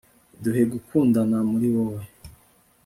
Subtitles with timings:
[0.43, 2.03] duhe gukundana muri wowe